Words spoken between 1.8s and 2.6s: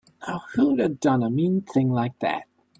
like that?